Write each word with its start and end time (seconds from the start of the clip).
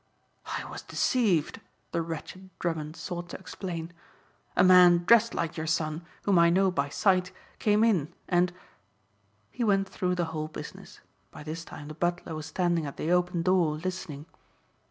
"I 0.57 0.65
was 0.67 0.81
deceived," 0.81 1.61
the 1.91 2.01
wretched 2.01 2.49
Drummond 2.57 2.95
sought 2.95 3.29
to 3.29 3.37
explain. 3.39 3.93
"A 4.55 4.63
man 4.63 5.03
dressed 5.05 5.35
like 5.35 5.55
your 5.57 5.67
son 5.67 6.07
whom 6.23 6.39
I 6.39 6.49
know 6.49 6.71
by 6.71 6.89
sight 6.89 7.31
came 7.59 7.83
in 7.83 8.11
and" 8.27 8.51
He 9.51 9.63
went 9.63 9.87
through 9.87 10.15
the 10.15 10.25
whole 10.33 10.47
business. 10.47 11.01
By 11.29 11.43
this 11.43 11.63
time 11.63 11.87
the 11.89 11.93
butler 11.93 12.33
was 12.33 12.47
standing 12.47 12.87
at 12.87 12.97
the 12.97 13.11
open 13.11 13.43
door 13.43 13.75
listening. 13.75 14.25